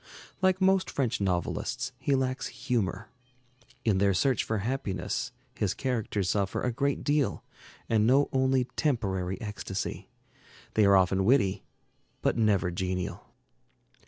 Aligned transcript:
Like 0.41 0.59
most 0.59 0.89
French 0.89 1.21
novelists, 1.21 1.91
he 1.99 2.15
lacks 2.15 2.47
humor. 2.47 3.09
In 3.85 3.99
their 3.99 4.15
search 4.15 4.43
for 4.43 4.57
happiness 4.57 5.31
his 5.53 5.75
characters 5.75 6.27
suffer 6.31 6.63
a 6.63 6.71
great 6.71 7.03
deal 7.03 7.43
and 7.87 8.07
know 8.07 8.27
only 8.33 8.63
temporary 8.75 9.39
ecstasy. 9.39 10.09
They 10.73 10.85
are 10.85 10.95
often 10.95 11.23
witty, 11.23 11.65
but 12.23 12.35
never 12.35 12.71
genial. 12.71 13.27